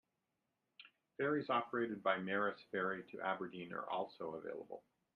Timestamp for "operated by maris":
1.51-2.59